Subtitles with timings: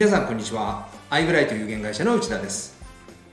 [0.00, 0.88] 皆さんこんにちは。
[1.10, 2.74] アイブライト有限会社の内田です。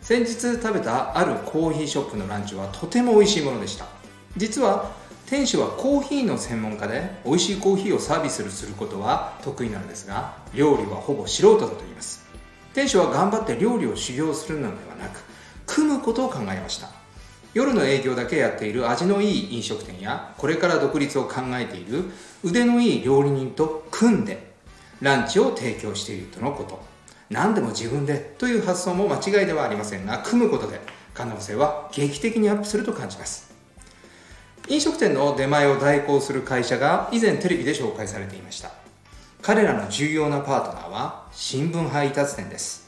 [0.02, 3.86] 先日食べたあるコーヒーショップのランチはとても美味しいものでした。
[4.36, 4.92] 実は
[5.28, 12.28] 店主はコーヒーの専門家で美味しいコーヒーをサービスすることは得意なのですが料理はほぼ素人だと言います。
[12.74, 15.24] 店主は頑張って料理を修行するのではなく
[15.65, 16.90] 組むことを考えました。
[17.54, 22.12] 夜の営業だけやっている味のいい飲食店やこれから独立を考えている
[22.44, 24.47] 腕のいい料理人と組んで
[25.02, 26.80] ランチを提供しているとのこと。
[27.30, 30.80] 何でも自分でという発想も間違いではありませんが組むことで
[31.14, 33.54] 可能性は劇的にアップすると感じます。
[34.70, 38.72] 飲食店の出前を代行する会社が以前テレビで紹介されていました。
[39.41, 42.88] 彼らの重要なパートナーは新聞配達店です。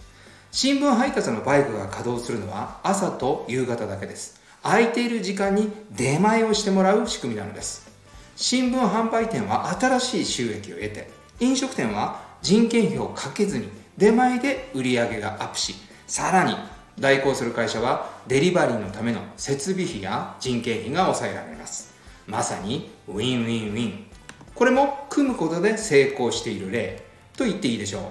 [0.52, 4.42] 新聞配達のバイクが稼働するのは朝と夕方だけです。
[4.64, 7.90] 空いている時間に出前をしてもらう仕組みなのです。
[8.36, 15.76] 新聞販売店は新しい収益を得て飲食店は人件費をかけずに出前で売り上げがアップし
[16.08, 16.56] さらに
[17.00, 21.94] 代行する会社はデリバリーのための設備費や人件費が抑えられます。
[22.28, 24.06] まさにウィンウィンウィン。
[24.54, 27.02] これも組むことで成功している例
[27.38, 28.04] と言っていいでしょう。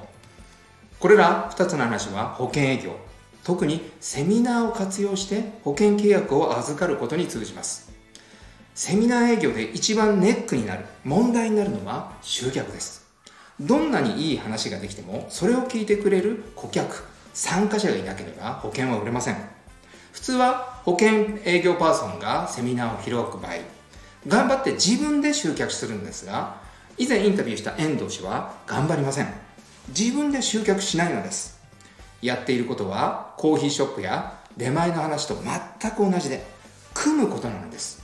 [1.00, 2.96] これら2つの話は保険営業
[3.44, 7.92] 特にセミナーを活用して保険契約を預かることに通じます。
[8.74, 13.07] セミナー営業で一番ネックになる問題になるのは集客です。
[13.60, 19.36] どんなにいい話ができてもそれを聞いてくれる顧客参加者がいなければ保険は売れません。
[20.12, 23.52] 普通は保険営業パーソンがセミナーを開く場合
[24.26, 26.56] 頑張って自分で集客するんですが
[26.96, 29.32] 以前インタビューした遠藤氏は頑張りません。
[29.88, 31.58] 自分で集客しないのです。
[32.20, 35.36] やっていることはコーヒーショップや出前の話と
[35.80, 36.44] 全く同じで
[36.94, 38.02] 組むことなのです。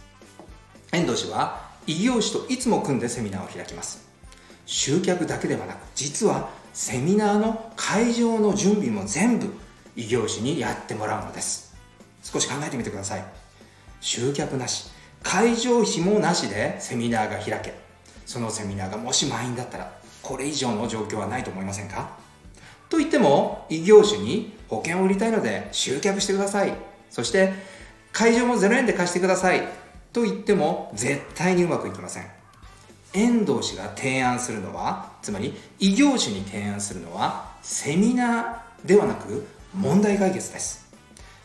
[0.93, 4.14] 遠藤氏は異業種といつも組んでセミナーを開きます。
[4.67, 9.53] 集客だけではなく実はセミナーの会場の準備も全部
[9.97, 11.75] 異業種にやってもらうのです。
[12.23, 13.25] 少し考えてみてください。
[14.01, 14.91] 集客なし
[15.23, 17.75] 会場費もなしでセミナーが開け
[18.27, 22.19] そのセミナーがもし満員だったらこれ以上の状況はないと思いませんか？
[22.89, 26.75] と言っても異業種に保険を売りたいので集客してください。
[27.11, 27.53] そして
[28.13, 29.63] 会場も0円で貸してください。
[30.13, 32.27] と言っても絶対にうまくいきません。
[33.15, 40.85] 遠藤氏が提案するのはつまり異業種に提案するのはセミナーではなく問題解決です。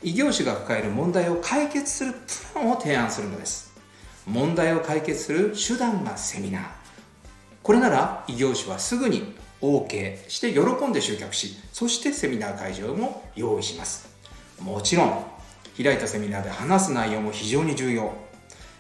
[0.01, 2.19] 異業種が抱える問題を解決するプ
[2.55, 3.73] ランを提案するのです。
[4.27, 6.63] 問題を解決する手段がセミナー。
[7.63, 14.09] これなら異業種はすぐに OK して喜んで集客しそしてセミナー会場も用意します。
[14.59, 15.25] もちろん
[15.81, 18.13] 開いたセミナーで話す内容も非常に重要。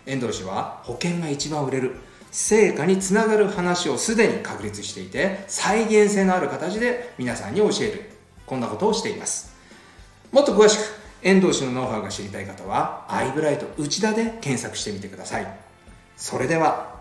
[0.05, 1.95] 遠藤氏は保険が一番売れる。
[2.31, 8.09] 成果につながる話をすでに確立していて再現性のある形で皆さんに教える
[8.45, 9.55] こんなことをしています。
[10.31, 10.81] もっと詳しく
[11.21, 15.47] 遠藤氏のノウハウが知りたい方はアイブライト内田で検索してみてください。
[16.17, 16.98] それでは